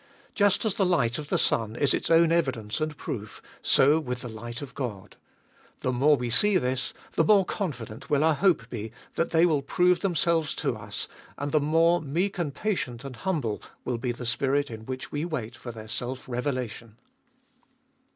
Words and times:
Just 0.33 0.65
as 0.65 0.73
the 0.73 0.83
light 0.83 1.19
of 1.19 1.27
the 1.27 1.37
sun 1.37 1.75
is 1.75 1.93
its 1.93 2.09
own 2.09 2.31
evidence 2.31 2.81
and 2.81 2.97
proof, 2.97 3.39
so 3.61 3.99
with 3.99 4.21
the 4.21 4.27
light 4.29 4.63
of 4.63 4.73
God. 4.73 5.15
The 5.81 5.91
more 5.91 6.17
we 6.17 6.31
see 6.31 6.57
this, 6.57 6.91
the 7.13 7.23
more 7.23 7.45
confident 7.45 8.09
will 8.09 8.23
our 8.23 8.33
hope 8.33 8.67
be 8.67 8.91
that 9.13 9.29
they 9.29 9.45
will 9.45 9.61
prove 9.61 9.99
themselves 9.99 10.55
to 10.55 10.75
us, 10.75 11.07
and 11.37 11.51
the 11.51 11.59
more 11.59 12.01
meek 12.01 12.39
and 12.39 12.51
patient 12.51 13.03
and 13.03 13.15
humble 13.17 13.61
will 13.85 13.99
be 13.99 14.11
the 14.11 14.25
spirit 14.25 14.71
in 14.71 14.85
whhh 14.87 15.11
we 15.11 15.23
wait 15.23 15.55
for 15.55 15.71
their 15.71 15.87
self 15.87 16.27
revelation. 16.27 16.97